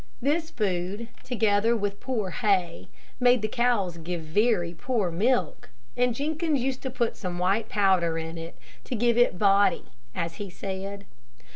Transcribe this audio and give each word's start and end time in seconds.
This 0.19 0.49
food, 0.49 1.09
together 1.23 1.77
with 1.77 1.99
poor 1.99 2.31
hay, 2.31 2.89
made 3.19 3.43
the 3.43 3.47
cows 3.47 3.99
give 3.99 4.21
very 4.21 4.73
poor 4.73 5.11
milk, 5.11 5.69
and 5.95 6.15
Jenkins 6.15 6.59
used 6.59 6.81
to 6.81 6.89
put 6.89 7.15
some 7.15 7.37
white 7.37 7.69
powder 7.69 8.17
in 8.17 8.35
it, 8.35 8.57
to 8.85 8.95
give 8.95 9.15
it 9.15 9.37
"body," 9.37 9.91
as 10.15 10.37
he 10.37 10.49
said. 10.49 11.05